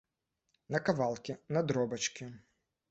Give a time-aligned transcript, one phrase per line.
[0.75, 2.33] На кавалкі, на драбочкі.